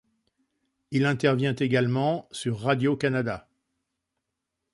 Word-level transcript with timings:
Il 0.89 1.05
intervient 1.05 1.53
également 1.55 2.27
sur 2.31 2.59
Radio-Canada. 2.59 3.47